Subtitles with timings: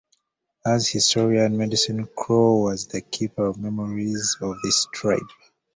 [0.65, 5.19] As historian, Medicine Crow was the "keeper of memories" of his tribe.